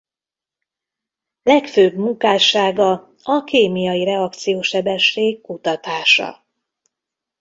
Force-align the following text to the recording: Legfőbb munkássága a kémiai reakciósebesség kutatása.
Legfőbb 1.43 1.93
munkássága 1.93 3.13
a 3.23 3.43
kémiai 3.43 4.03
reakciósebesség 4.03 5.41
kutatása. 5.41 6.43